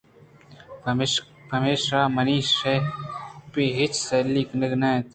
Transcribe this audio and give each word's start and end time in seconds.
پمیشا 1.49 1.99
منا 2.15 2.37
شپی 2.55 3.65
ہچ 3.77 3.93
سِلّی 4.05 4.43
کنگی 4.49 4.77
نہ 4.81 4.87
اِنت 4.91 5.05